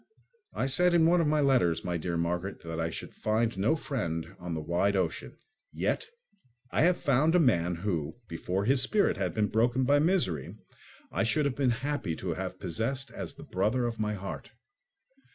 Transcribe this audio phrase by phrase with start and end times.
[0.55, 3.75] I said in one of my letters, my dear Margaret, that I should find no
[3.75, 5.37] friend on the wide ocean;
[5.71, 6.07] yet
[6.71, 10.55] I have found a man who, before his spirit had been broken by misery,
[11.11, 14.49] I should have been happy to have possessed as the brother of my heart.